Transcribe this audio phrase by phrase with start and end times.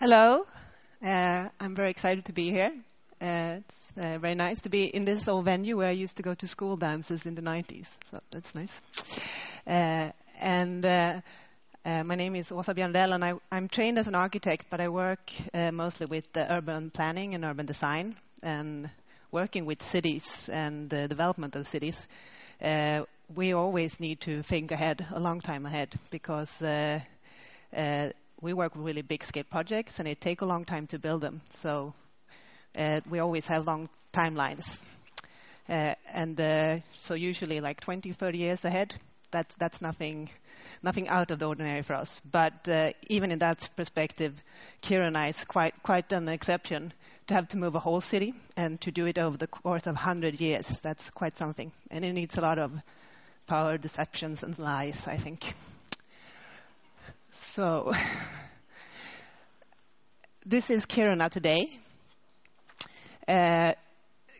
[0.00, 0.46] Hello.
[1.04, 2.72] Uh, I'm very excited to be here.
[3.20, 6.22] Uh, it's uh, very nice to be in this old venue where I used to
[6.22, 7.88] go to school dances in the 90s.
[8.08, 8.80] So that's nice.
[9.66, 11.20] Uh, and uh,
[11.84, 14.88] uh, my name is Åsa Bjerndell, and I, am trained as an architect, but I
[14.88, 15.32] work
[15.72, 18.88] mostly with urban planning and urban design, and
[19.32, 22.06] working with cities and the development of cities.
[23.34, 26.62] we always need to think ahead, a long time ahead, because
[28.40, 31.20] we work with really big scale projects, and it takes a long time to build
[31.20, 31.40] them.
[31.54, 31.94] So
[32.76, 34.80] uh, we always have long timelines.
[35.68, 38.94] Uh, and uh, so usually like 20, 30 years ahead,
[39.30, 40.30] that's, that's nothing,
[40.82, 42.20] nothing out of the ordinary for us.
[42.30, 44.42] But uh, even in that perspective,
[44.82, 46.92] Kiruna is quite, quite an exception
[47.26, 49.94] to have to move a whole city and to do it over the course of
[49.94, 50.80] 100 years.
[50.80, 51.72] That's quite something.
[51.90, 52.72] And it needs a lot of
[53.46, 55.54] power, deceptions, and lies, I think.
[57.58, 57.92] So,
[60.46, 61.68] this is Kiruna today.
[63.26, 63.72] Uh,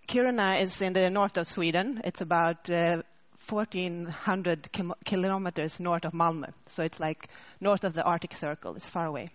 [0.06, 2.01] Kiruna is in the north of Sweden.
[2.05, 3.03] It's about uh,
[3.48, 6.53] 1,400 kim- kilometers north of Malmö.
[6.69, 7.27] So it's like
[7.61, 8.77] north of the Arctic Circle.
[8.77, 9.27] It's far away.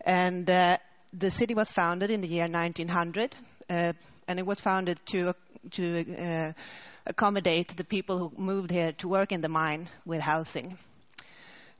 [0.00, 0.78] And uh,
[1.12, 3.36] the city was founded in the year 1900,
[3.68, 3.92] uh,
[4.26, 5.34] and it was founded to
[5.72, 6.52] to uh,
[7.04, 10.78] accommodate the people who moved here to work in the mine with housing.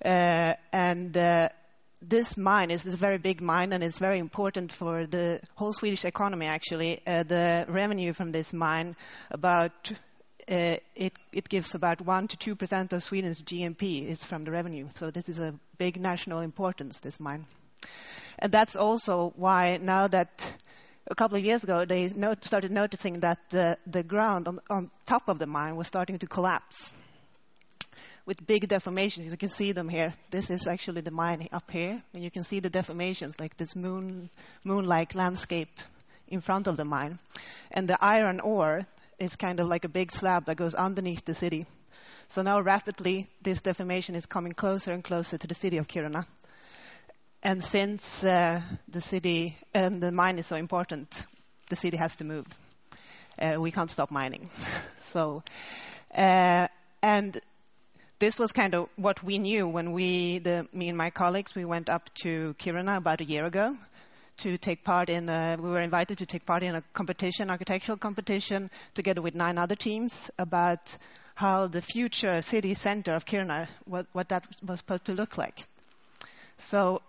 [0.04, 1.48] Uh, and uh,
[2.02, 5.72] this mine is, is, a very big mine and it's very important for the whole
[5.72, 7.00] Swedish economy actually.
[7.06, 8.94] Uh, the revenue from this mine
[9.30, 9.92] about
[10.48, 14.50] uh, it, it, gives about 1 to 2 percent of Sweden's GNP is from the
[14.50, 14.88] revenue.
[14.94, 17.46] So this is a big national importance, this mine.
[18.38, 20.52] And that's also why now that
[21.10, 24.90] a couple of years ago they not started noticing that the, the ground on, on
[25.06, 26.92] top of the mine was starting to collapse
[28.26, 29.30] with big deformations.
[29.30, 30.12] You can see them here.
[30.30, 33.76] This is actually the mine up here, and you can see the deformations, like this
[33.76, 34.28] moon,
[34.64, 35.70] moon-like landscape
[36.28, 37.18] in front of the mine.
[37.70, 38.86] And the iron ore
[39.18, 41.66] is kind of like a big slab that goes underneath the city.
[42.28, 46.26] So now rapidly, this deformation is coming closer and closer to the city of Kiruna.
[47.42, 51.24] And since uh, the city and the mine is so important,
[51.68, 52.46] the city has to move.
[53.40, 54.50] Uh, we can't stop mining.
[55.02, 55.44] so,
[56.12, 56.66] uh,
[57.02, 57.40] and
[58.18, 61.64] this was kind of what we knew when we, the, me and my colleagues, we
[61.64, 63.76] went up to Kiruna about a year ago
[64.38, 65.28] to take part in.
[65.28, 69.58] A, we were invited to take part in a competition, architectural competition, together with nine
[69.58, 70.96] other teams about
[71.34, 75.58] how the future city center of Kiruna, what, what that was supposed to look like.
[76.56, 77.02] So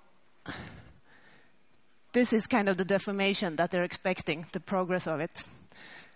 [2.11, 5.43] this is kind of the deformation that they're expecting, the progress of it.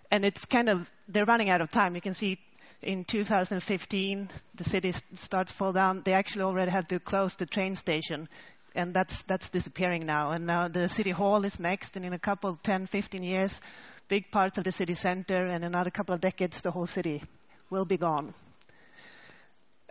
[0.09, 1.95] And it's kind of, they're running out of time.
[1.95, 2.37] You can see
[2.81, 6.01] in 2015, the city starts to fall down.
[6.03, 8.27] They actually already had to close the train station,
[8.73, 10.31] and that's that's disappearing now.
[10.31, 13.61] And now the city hall is next, and in a couple, 10, 15 years,
[14.07, 17.21] big parts of the city center, and another couple of decades, the whole city
[17.69, 18.33] will be gone.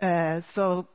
[0.01, 0.87] Uh, so,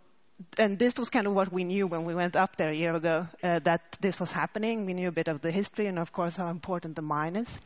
[0.58, 2.94] and this was kind of what we knew when we went up there a year
[2.94, 4.84] ago, uh, that this was happening.
[4.84, 7.60] We knew a bit of the history, and of course how important the mine is.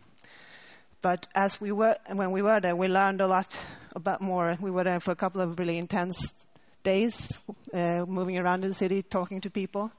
[1.03, 3.49] But as we were, when we were there, we learned a lot
[3.95, 4.56] about more.
[4.61, 6.34] We were there for a couple of really intense
[6.83, 7.37] days,
[7.75, 9.91] uh, moving around in the city, talking to people,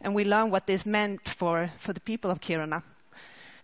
[0.00, 2.82] and we learned what this meant for for the people of Kiruna.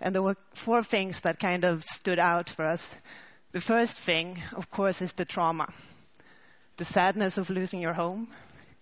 [0.00, 2.94] And there were four things that kind of stood out for us.
[3.52, 5.68] The first thing, of course, is the trauma,
[6.76, 8.28] the sadness of losing your home,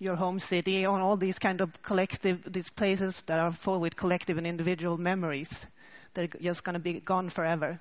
[0.01, 3.95] your home city, and all these kind of collective, these places that are full with
[3.95, 5.67] collective and individual memories.
[6.15, 7.81] They're just going to be gone forever.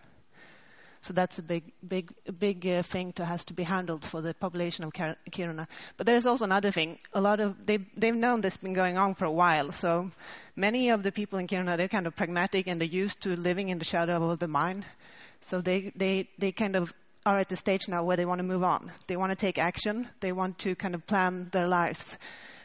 [1.03, 4.34] So that's a big, big, big uh, thing that has to be handled for the
[4.34, 5.68] population of Kiruna.
[5.97, 6.97] But there's also another thing.
[7.12, 9.74] A lot of they they've known this has been going on for a while.
[9.74, 10.12] So
[10.56, 13.68] many of the people in Kiruna they're kind of pragmatic and they're used to living
[13.68, 14.86] in the shadow of the mine.
[15.41, 16.94] So they they they kind of
[17.25, 18.90] are at the stage now where they want to move on.
[19.08, 20.08] They want to take action.
[20.22, 22.18] They want to kind of plan their lives.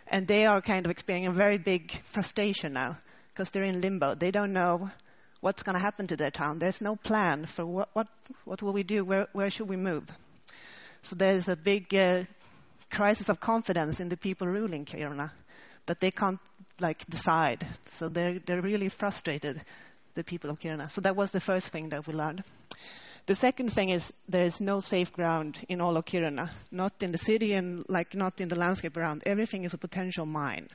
[0.07, 2.99] And they are kind of experiencing a very big frustration now
[3.31, 4.15] because they're in limbo.
[4.15, 4.91] They don't know
[5.41, 6.59] what's going to happen to their town.
[6.59, 8.09] There's no plan for what, what,
[8.45, 9.05] what will we do?
[9.05, 10.05] Where, where should we move?
[11.03, 12.25] So there's a big uh,
[12.91, 15.31] crisis of confidence in the people ruling Kiruna
[15.87, 16.41] that they can't
[16.81, 17.67] like decide.
[17.91, 19.61] So they're, they're really frustrated,
[20.15, 20.91] the people of Kiruna.
[20.91, 22.43] So that was the first thing that we learned.
[23.27, 27.13] The second thing is there is no safe ground in all of Kiruna, not in
[27.13, 29.23] the city and like not in the landscape around.
[29.27, 30.69] Everything is a potential mine.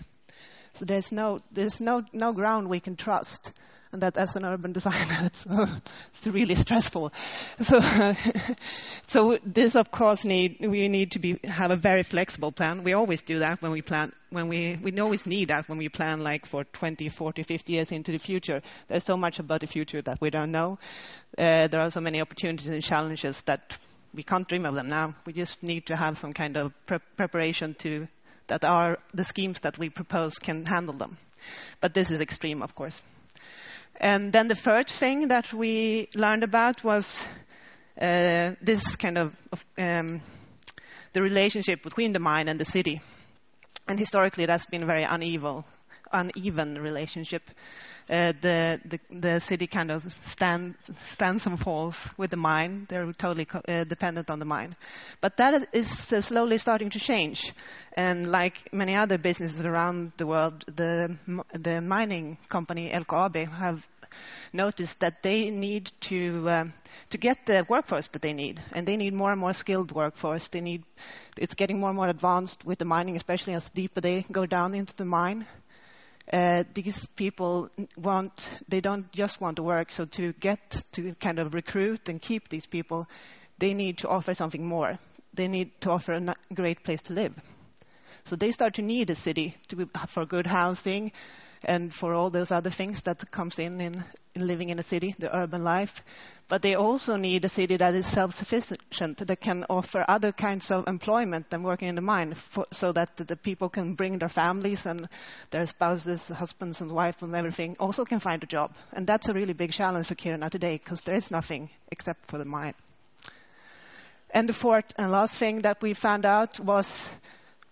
[0.74, 3.54] So there's no there's no no ground we can trust
[3.94, 7.14] and that as an urban designer, it's, it's really stressful.
[7.60, 7.80] So,
[9.08, 12.84] so this of course need we need to be have a very flexible plan.
[12.84, 14.12] We always do that when we plan.
[14.32, 17.92] When we we always need that when we plan like for 20, 40, 50 years
[17.92, 18.62] into the future.
[18.88, 20.80] There's so much about the future that we don't know.
[21.38, 23.78] Uh, there are so many opportunities and challenges that
[24.14, 25.16] we can't dream of them now.
[25.26, 28.08] We just need to have some kind of pre- preparation to
[28.48, 31.18] that our the schemes that we propose can handle them.
[31.80, 33.02] But this is extreme, of course.
[34.00, 37.28] And then the third thing that we learned about was
[38.02, 39.36] uh, this kind of,
[39.78, 40.22] um,
[41.14, 43.02] the relationship between the mine and the city.
[43.88, 45.64] And historically, that's been very uneven,
[46.14, 47.44] uneven relationship.
[48.10, 50.76] Uh, the, the, the city kind of stand,
[51.06, 52.86] stands and falls with the mine.
[52.90, 54.76] They're totally uh, dependent on the mine.
[55.22, 57.54] But that is uh, slowly starting to change.
[57.94, 61.18] And like many other businesses around the world, the
[61.54, 63.88] the mining company LKAB have
[64.52, 66.74] noticed that they need to um,
[67.10, 70.48] to get the workforce that they need, and they need more and more skilled workforce.
[70.50, 70.84] They need
[71.38, 74.74] it's getting more and more advanced with the mining, especially as deeper they go down
[74.74, 75.46] into the mine
[76.32, 79.92] uh, these people want, they don't just want to work.
[79.92, 83.08] So to get to kind of recruit and keep these people,
[83.60, 84.98] they need to offer something more.
[85.34, 87.34] They need to offer a great place to live.
[88.24, 91.12] So they start to need a city to, for good housing
[91.64, 94.04] and for all those other things that comes in, in
[94.36, 96.04] in living in a city, the urban life.
[96.50, 100.88] But they also need a city that is self-sufficient, that can offer other kinds of
[100.88, 104.86] employment than working in the mine, for, so that the people can bring their families
[104.86, 105.08] and
[105.52, 108.76] their spouses, husbands and wives and everything, also can find a job.
[108.92, 112.38] And that's a really big challenge for Kiruna today, because there is nothing except for
[112.38, 112.76] the mine.
[114.30, 117.10] And the fourth and last thing that we found out was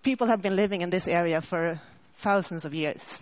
[0.02, 1.82] people have been living in this area for
[2.16, 3.20] thousands of years.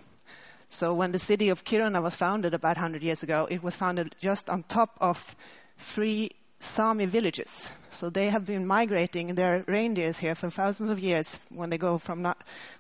[0.70, 4.16] So when the city of Kiruna was founded about 100 years ago, it was founded
[4.22, 5.36] just on top of
[5.78, 7.72] three Sami villages.
[7.90, 11.98] So they have been migrating their reindeers here for thousands of years when they go
[11.98, 12.34] from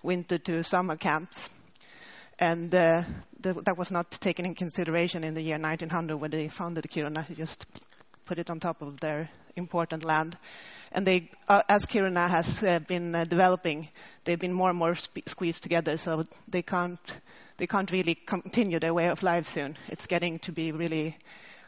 [0.04, 1.50] winter to summer camps.
[2.38, 3.04] And uh,
[3.40, 7.28] the, that was not taken in consideration in the year 1900 when they founded Kiruna.
[7.28, 7.66] They just
[8.26, 10.38] put it on top of their important land.
[10.92, 13.90] And they, uh, as Kiruna has uh, been uh, developing,
[14.24, 17.20] they've been more and more squeezed together, so they can't
[17.60, 19.78] they can't really continue their way of life soon.
[19.90, 21.18] It's getting to be really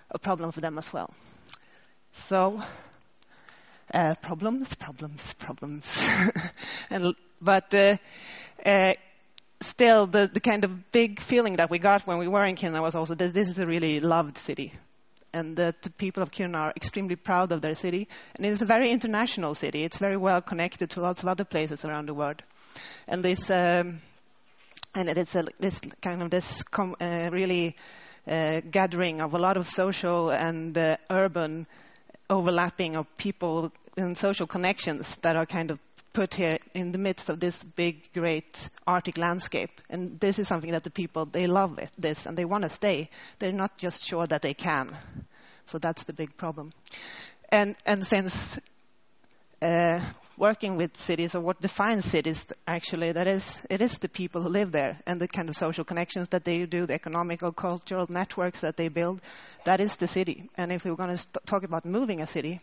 [0.10, 1.14] a problem for them as well.
[2.14, 2.62] So,
[3.94, 6.02] uh, problems, problems, problems.
[6.90, 7.98] and, but uh,
[8.66, 8.94] uh,
[9.60, 12.82] still, the, the kind of big feeling that we got when we were in Kiruna
[12.82, 14.74] was also that this is a really loved city.
[15.34, 18.08] And that the people of Kiruna are extremely proud of their city.
[18.36, 19.84] And it's a very international city.
[19.84, 22.42] It's very well connected to lots of other places around the world.
[23.08, 24.02] And this um,
[24.96, 27.76] and it is a, this kind of this com, uh, really
[28.28, 31.68] uh, gathering of a lot of social and uh, urban
[32.30, 35.80] overlapping of people and social connections that are kind of
[36.14, 39.70] put here in the midst of this big, great Arctic landscape.
[39.90, 42.70] And this is something that the people, they love it, this, and they want to
[42.70, 43.10] stay.
[43.40, 44.90] They're not just sure that they can.
[45.68, 46.74] So that's the big problem.
[47.50, 48.60] And, and since
[49.62, 50.02] uh,
[50.42, 54.50] working with cities or what defines cities actually that is it is the people who
[54.50, 58.62] live there and the kind of social connections that they do the economical cultural networks
[58.62, 59.22] that they build.
[59.66, 60.50] That is the city.
[60.58, 62.60] And if we're going to talk about moving a city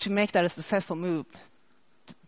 [0.00, 1.26] to make that a successful move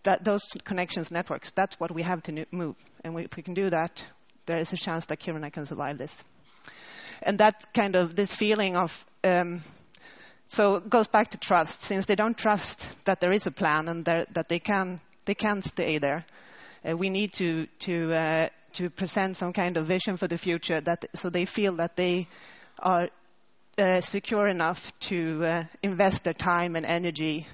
[0.05, 2.76] that those connections networks that's what we have to move.
[3.02, 4.06] And we, if we can do that
[4.46, 6.23] there is a chance that Kiruna can survive this.
[7.21, 9.64] And that kind of this feeling of um,
[10.54, 11.82] so it goes back to trust.
[11.82, 15.62] Since they don't trust that there is a plan and that they can they can
[15.62, 16.25] stay there,
[16.88, 20.80] uh, we need to to uh, to present some kind of vision for the future
[20.80, 22.28] that so they feel that they
[22.78, 23.08] are
[23.78, 27.46] uh, secure enough to uh, invest their time and energy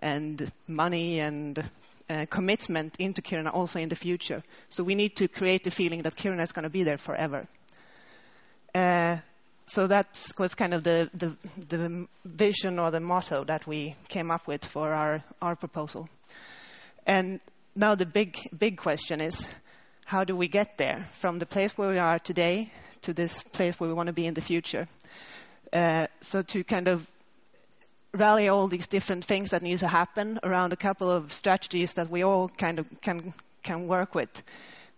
[0.00, 1.62] and money and
[2.10, 4.42] uh, commitment into Kiruna also in the future.
[4.70, 7.46] So we need to create the feeling that Kiruna is going to be there forever.
[9.66, 11.36] So that was kind of the, the,
[11.68, 16.08] the, vision or the motto that we came up with for our, our proposal.
[17.06, 17.40] And
[17.74, 19.48] now the big, big question is,
[20.04, 22.70] how do we get there from the place where we are today
[23.02, 24.86] to this place where we want to be in the future?
[25.72, 27.06] Uh, so to kind of
[28.12, 32.10] rally all these different things that need to happen around a couple of strategies that
[32.10, 34.42] we all kind of can, can work with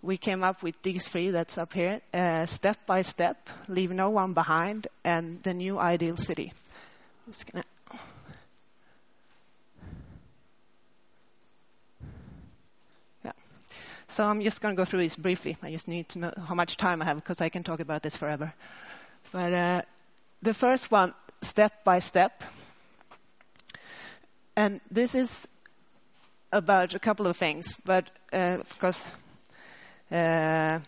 [0.07, 3.37] we came up with these three that's up here, uh, step by step,
[3.67, 6.53] leave no one behind, and the new ideal city.
[13.25, 13.33] Yeah.
[14.07, 15.57] So I'm just going to go through this briefly.
[15.61, 18.03] I just need to know how much time I have because I can talk about
[18.05, 18.55] this forever.
[19.33, 19.83] But uh,
[20.41, 22.45] the first one, step by step.
[24.55, 25.49] And this is
[26.53, 29.05] about a couple of things, but uh, of course,
[30.11, 30.81] uh,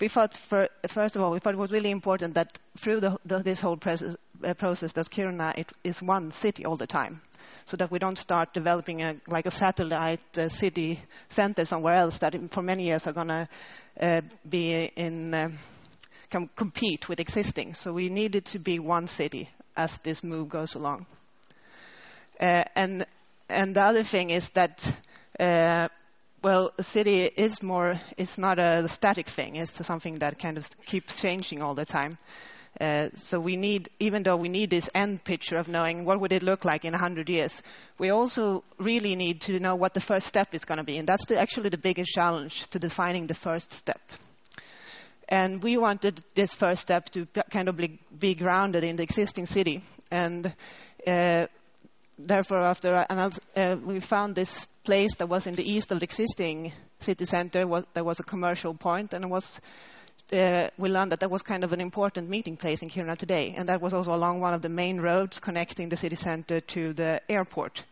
[0.00, 3.18] we thought, for, first of all, we thought it was really important that through the,
[3.26, 7.20] the, this whole process, uh, process, that Kiruna it is one city all the time,
[7.66, 12.18] so that we don't start developing a, like a satellite uh, city center somewhere else
[12.18, 13.48] that for many years are going to
[14.00, 15.50] uh, be in uh,
[16.56, 17.74] compete with existing.
[17.74, 21.06] So we needed to be one city as this move goes along.
[22.40, 23.04] Uh, and
[23.48, 24.96] and the other thing is that
[25.38, 25.88] uh,
[26.42, 29.56] well, a city is more, it's not a static thing.
[29.56, 32.18] It's something that kind of keeps changing all the time.
[32.80, 36.32] Uh, so we need, even though we need this end picture of knowing what would
[36.32, 37.62] it look like in 100 years,
[37.98, 40.96] we also really need to know what the first step is going to be.
[40.96, 44.00] And that's the, actually the biggest challenge to defining the first step.
[45.28, 49.46] And we wanted this first step to kind of be, be grounded in the existing
[49.46, 49.82] city.
[50.10, 50.52] And
[51.06, 51.46] uh,
[52.26, 56.72] therefore, after uh, we found this place that was in the east of the existing
[56.98, 59.60] city center, was, there was a commercial point, and was
[60.32, 63.54] uh, we learned that that was kind of an important meeting place in Kiruna today,
[63.56, 66.92] and that was also along one of the main roads connecting the city center to
[66.92, 67.84] the airport.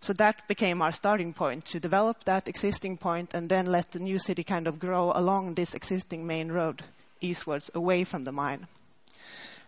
[0.00, 4.00] So that became our starting point to develop that existing point and then let the
[4.00, 6.82] new city kind of grow along this existing main road
[7.20, 8.66] eastwards away from the mine.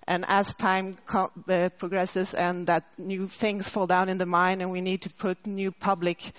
[0.06, 4.61] And as time co- uh, progresses and that new things fall down in the mine
[4.61, 6.32] and we need to put new public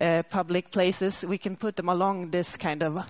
[0.00, 3.04] uh, public places, we can put them along this kind of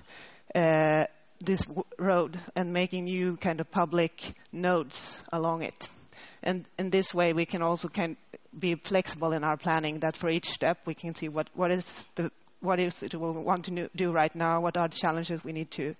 [0.54, 1.04] uh,
[1.40, 5.88] this w- road and making new kind of public nodes along it.
[6.42, 8.16] And in this way, we can also can
[8.58, 10.00] be flexible in our planning.
[10.00, 13.30] That for each step, we can see what what is the what is it we
[13.30, 15.94] want to do right now, what are the challenges we need to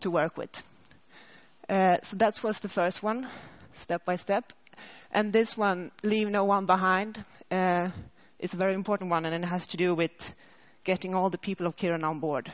[0.00, 0.62] to work with.
[1.70, 3.28] Uh, so that was the first one,
[3.74, 4.52] step by step.
[5.12, 7.90] And this one, leave no one behind, uh,
[8.40, 10.34] is a very important one, and it has to do with
[10.82, 12.50] getting all the people of Kiruna on board.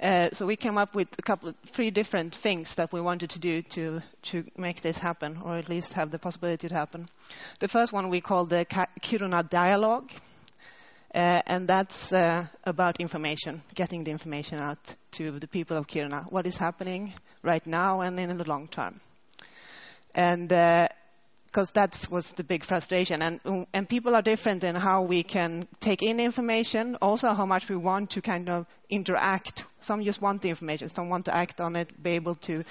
[0.00, 3.38] Uh, so we came up with a couple three different things that we wanted to
[3.38, 7.08] do to to make this happen, or at least have the possibility to happen.
[7.60, 8.66] The first one we called the
[9.00, 10.10] Kiruna Dialogue,
[11.14, 16.24] uh, and that's uh, about information, getting the information out to the people of Kiruna.
[16.32, 17.14] What is happening?
[17.46, 19.00] Right now and in the long term.
[20.14, 23.22] And because uh, that was the big frustration.
[23.22, 27.68] And, and people are different in how we can take in information, also how much
[27.68, 29.64] we want to kind of interact.
[29.80, 32.64] Some just want the information, some want to act on it, be able to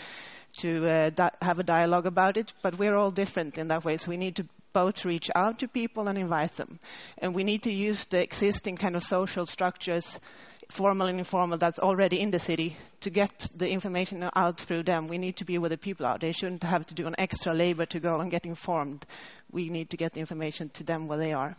[0.57, 2.53] to uh, di- have a dialogue about it.
[2.61, 5.67] But we're all different in that way, so we need to both reach out to
[5.67, 6.79] people and invite them.
[7.17, 10.19] And we need to use the existing kind of social structures
[10.69, 15.07] formal and informal that's already in the city to get the information out through them.
[15.07, 16.17] We need to be where the people are.
[16.17, 19.05] They shouldn't have to do an extra labor to go and get informed.
[19.51, 21.55] We need to get the information to them where they are.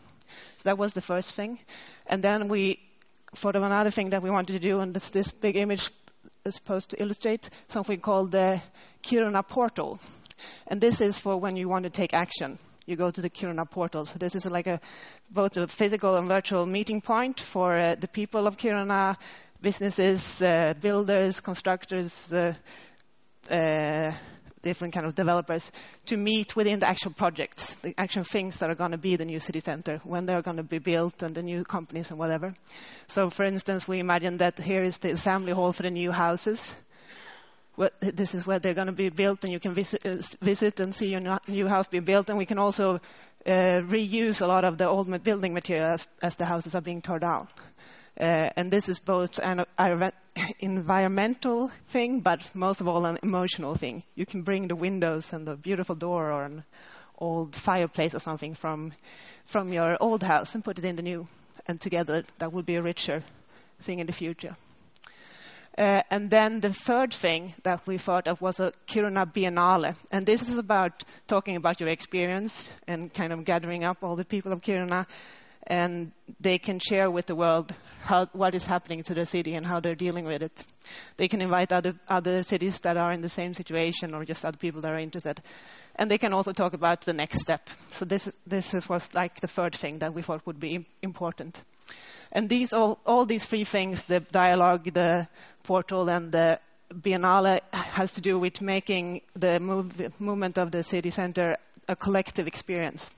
[0.59, 1.59] So that was the first thing.
[2.07, 2.81] And then we
[3.35, 5.91] thought of another thing that we wanted to do, and this, this big image
[6.45, 8.63] is supposed to illustrate something called the
[9.03, 10.01] Kiruna portal.
[10.67, 13.69] And this is for when you want to take action you go to the Kiruna
[13.69, 14.07] portal.
[14.07, 14.81] So this is like a
[15.31, 19.17] both a physical and virtual meeting point for uh, the people of Kiruna,
[19.61, 22.55] businesses, uh, builders, constructors, uh,
[23.51, 24.13] uh
[24.63, 25.71] different kind of developers
[26.07, 29.25] to meet within the actual projects, the actual things that are going to be the
[29.25, 32.53] new city center, when they're going to be built and the new companies and whatever.
[33.07, 36.75] So for instance, we imagine that here is the assembly hall for the new houses
[38.01, 40.95] this is where they're going to be built, and you can visit, uh, visit and
[40.95, 42.29] see your new house being built.
[42.29, 43.01] And we can also
[43.47, 47.03] uh, reuse a lot of the old building material as, as the houses are being
[47.03, 47.49] torn down.
[48.19, 49.67] Uh, and this is both an
[50.61, 54.03] environmental thing, but most of all an emotional thing.
[54.15, 56.65] You can bring the windows and the beautiful door or an
[57.19, 58.93] old fireplace or something from
[59.45, 61.29] from your old house and put it in the new,
[61.67, 63.23] and together that will be a richer
[63.81, 64.57] thing in the future.
[65.77, 69.95] Uh, and then the third thing that we thought of was a Kiruna Biennale.
[70.11, 74.25] And this is about talking about your experience and kind of gathering up all the
[74.25, 75.07] people of Kiruna.
[75.67, 79.67] And they can share with the world how, what is happening to the city and
[79.67, 80.65] how they're dealing with it.
[81.17, 84.57] They can invite other, other cities that are in the same situation or just other
[84.57, 85.41] people that are interested.
[85.97, 87.69] And they can also talk about the next step.
[87.91, 91.61] So this, this was like the third thing that we thought would be important.
[92.33, 95.29] And these all, all these three things, the dialogue, the
[95.63, 96.61] portal, and the
[96.93, 101.57] Biennale, has to do with making the move, movement of the city center
[101.89, 103.11] a collective experience.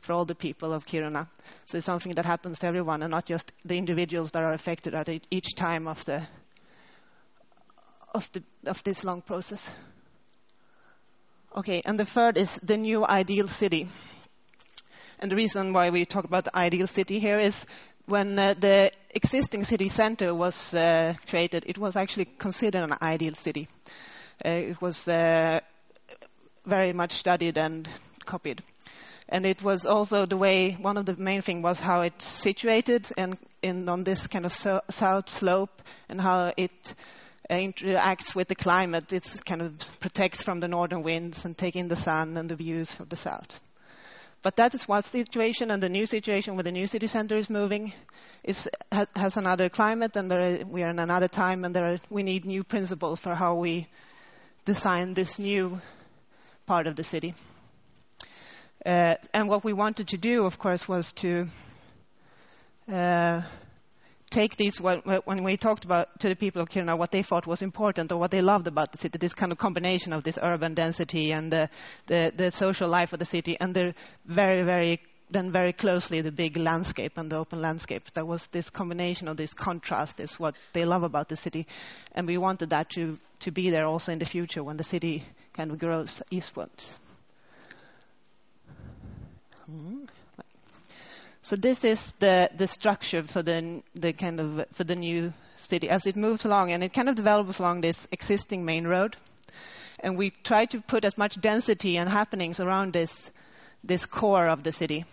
[0.00, 1.28] for all the people of Kiruna.
[1.66, 4.94] So it's something that happens to everyone and not just the individuals that are affected
[4.94, 6.26] at each time of the
[8.12, 9.70] of the of this long process.
[11.56, 13.88] Okay, and the third is the new ideal city.
[15.18, 17.66] And the reason why we talk about the ideal city here is
[18.10, 23.34] when uh, the existing city center was uh, created, it was actually considered an ideal
[23.34, 23.68] city.
[24.44, 25.60] Uh, it was uh,
[26.66, 27.88] very much studied and
[28.24, 28.62] copied.
[29.28, 33.06] And it was also the way, one of the main things was how it's situated
[33.16, 33.38] and
[33.88, 36.94] on this kind of so, south slope and how it
[37.48, 39.12] uh, interacts with the climate.
[39.12, 42.98] It kind of protects from the northern winds and taking the sun and the views
[42.98, 43.60] of the south.
[44.42, 47.50] But that is one situation, and the new situation where the new city center is
[47.50, 47.92] moving
[48.42, 48.68] is,
[49.14, 52.64] has another climate, and are, we are in another time, and are, we need new
[52.64, 53.86] principles for how we
[54.64, 55.80] design this new
[56.66, 57.34] part of the city.
[58.84, 61.46] Uh, and what we wanted to do, of course, was to
[62.90, 63.42] uh,
[64.30, 67.62] take these, when we talked about to the people of Kiruna what they thought was
[67.62, 70.74] important or what they loved about the city, this kind of combination of this urban
[70.74, 71.68] density and the,
[72.06, 73.94] the, the social life of the city, and the
[74.24, 75.00] very, very
[75.32, 78.10] then very closely the big landscape and the open landscape.
[78.14, 81.68] There was this combination of this contrast is what they love about the city.
[82.12, 85.22] And we wanted that to, to be there also in the future when the city
[85.52, 86.98] kind of grows eastwards.
[89.66, 90.04] Hmm.
[91.42, 95.88] So this is the, the structure for the, the kind of for the new city
[95.88, 99.16] as it moves along, and it kind of develops along this existing main road.
[100.00, 103.30] And we try to put as much density and happenings around this
[103.82, 105.04] this core of the city.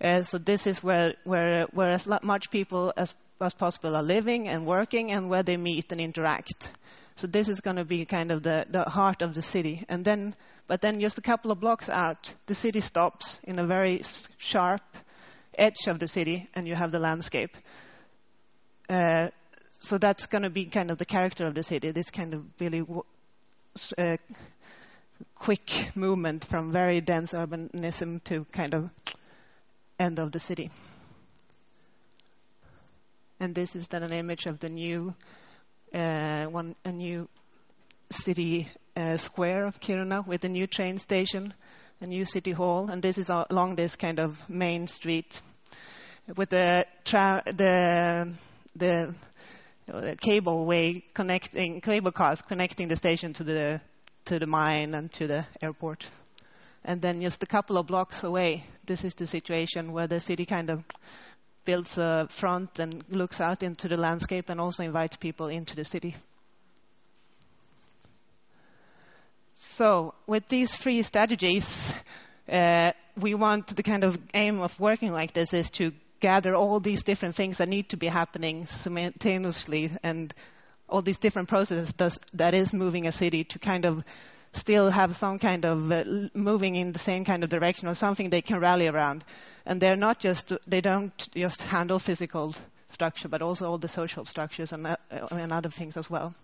[0.00, 4.48] Uh, so this is where where where as much people as as possible are living
[4.48, 6.70] and working, and where they meet and interact.
[7.16, 9.84] So this is going to be kind of the, the heart of the city.
[9.88, 10.34] And then,
[10.66, 14.02] but then just a couple of blocks out, the city stops in a very
[14.38, 14.82] sharp
[15.58, 17.56] edge of the city and you have the landscape.
[18.88, 19.28] Uh,
[19.80, 22.44] so that's going to be kind of the character of the city, this kind of
[22.60, 22.84] really
[23.98, 24.16] uh,
[25.34, 28.90] quick movement from very dense urbanism to kind of
[29.98, 30.70] end of the city.
[33.40, 35.14] And this is then an image of the new
[35.92, 37.28] uh, one, a new
[38.10, 41.52] city uh, square of Kiruna with a new train station
[42.04, 45.40] a new city hall, and this is along this kind of main street
[46.36, 48.30] with the tra- the
[48.76, 49.14] the,
[49.86, 53.80] the cable way connecting cable cars connecting the station to the
[54.26, 56.10] to the mine and to the airport.
[56.84, 60.44] And then just a couple of blocks away, this is the situation where the city
[60.44, 60.84] kind of
[61.64, 65.84] builds a front and looks out into the landscape and also invites people into the
[65.84, 66.14] city.
[69.54, 71.94] So with these three strategies,
[72.50, 76.80] uh, we want the kind of aim of working like this is to gather all
[76.80, 80.34] these different things that need to be happening simultaneously and
[80.88, 84.04] all these different processes does, that is moving a city to kind of
[84.52, 88.30] still have some kind of uh, moving in the same kind of direction or something
[88.30, 89.24] they can rally around.
[89.66, 92.54] And they're not just, they don't just handle physical
[92.88, 94.96] structure, but also all the social structures and, uh,
[95.30, 96.34] and other things as well.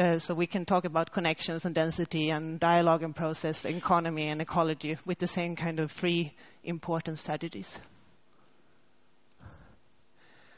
[0.00, 4.40] Uh, so we can talk about connections and density and dialogue and process, economy and
[4.40, 6.32] ecology with the same kind of three
[6.64, 7.78] important strategies.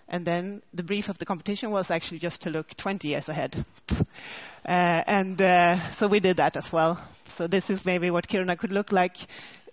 [0.09, 3.65] And then the brief of the competition was actually just to look 20 years ahead.
[3.91, 4.05] uh,
[4.65, 7.03] and uh, so we did that as well.
[7.27, 9.17] So this is maybe what Kiruna could look like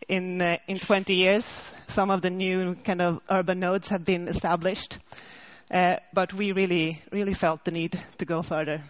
[0.08, 1.76] in uh, in 20 years.
[1.88, 4.98] Some of the new kind of urban nodes have been established,
[5.70, 8.82] uh, but we really really felt the need to go further.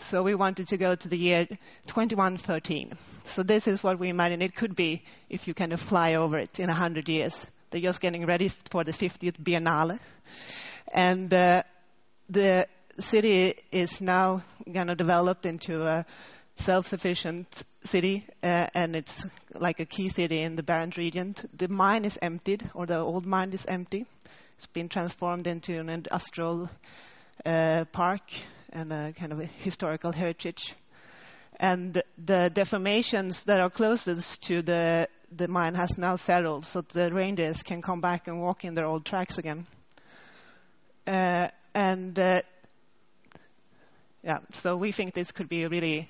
[0.00, 1.46] So we wanted to go to the year
[1.86, 2.92] 2113.
[3.24, 6.38] So this is what we imagine it could be if you kind of fly over
[6.38, 7.46] it in 100 years.
[7.70, 9.98] They're just getting ready for the 50th Biennale.
[10.94, 11.64] And uh,
[12.30, 12.68] the
[13.00, 16.06] city is now going to develop into a
[16.56, 21.34] self-sufficient city, uh, and it's like a key city in the Barents region.
[21.56, 24.06] The mine is emptied, or the old mine is empty.
[24.56, 26.70] It's been transformed into an industrial
[27.44, 28.22] uh, park
[28.72, 30.74] and a kind of a historical heritage.
[31.60, 37.12] And the deformations that are closest to the, the mine has now settled, so the
[37.12, 39.66] reindeers can come back and walk in their old tracks again.
[41.06, 42.42] Uh, and uh,
[44.22, 46.08] yeah, so we think this could be really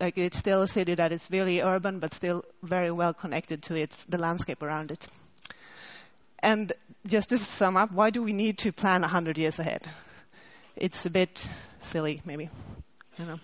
[0.00, 3.74] like it's still a city that is really urban, but still very well connected to
[3.74, 5.06] its the landscape around it.
[6.40, 6.72] And
[7.06, 9.82] just to sum up, why do we need to plan 100 years ahead?
[10.76, 11.48] it's a bit
[11.84, 12.48] silly, maybe.
[13.18, 13.40] You know.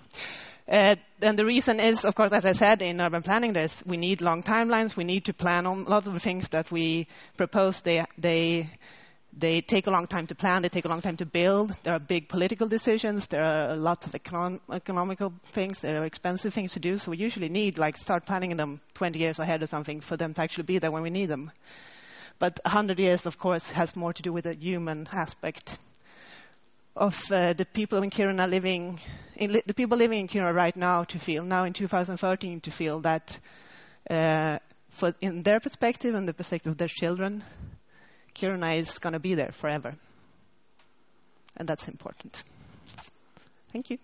[0.70, 3.96] Uh, and the reason is, of course, as I said, in urban planning, there's, we
[3.96, 4.96] need long timelines.
[4.96, 7.80] We need to plan on lots of the things that we propose.
[7.80, 8.70] They, they,
[9.36, 10.62] they take a long time to plan.
[10.62, 11.70] They take a long time to build.
[11.82, 13.26] There are big political decisions.
[13.26, 15.80] There are lots of econ- economical things.
[15.80, 16.98] There are expensive things to do.
[16.98, 20.34] So we usually need, like, start planning them 20 years ahead or something for them
[20.34, 21.50] to actually be there when we need them.
[22.38, 25.78] But 100 years, of course, has more to do with the human aspect
[27.00, 29.00] of uh, the people in Kiruna living,
[29.34, 32.70] in li- the people living in Kiruna right now to feel, now in 2013, to
[32.70, 33.38] feel that
[34.10, 34.58] uh,
[34.90, 37.42] for, in their perspective and the perspective of their children,
[38.34, 39.96] Kiruna is going to be there forever.
[41.56, 42.44] And that's important.
[43.72, 43.98] Thank you.